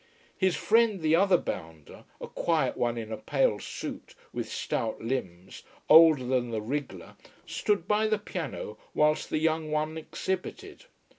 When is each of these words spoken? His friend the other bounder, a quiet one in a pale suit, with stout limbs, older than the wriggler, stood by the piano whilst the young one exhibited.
His 0.35 0.55
friend 0.55 0.99
the 1.01 1.15
other 1.15 1.37
bounder, 1.37 2.05
a 2.19 2.27
quiet 2.27 2.75
one 2.75 2.97
in 2.97 3.11
a 3.11 3.17
pale 3.17 3.59
suit, 3.59 4.15
with 4.33 4.49
stout 4.51 4.99
limbs, 4.99 5.61
older 5.89 6.25
than 6.25 6.49
the 6.49 6.59
wriggler, 6.59 7.13
stood 7.45 7.87
by 7.87 8.07
the 8.07 8.17
piano 8.17 8.79
whilst 8.95 9.29
the 9.29 9.37
young 9.37 9.69
one 9.69 9.99
exhibited. 9.99 10.85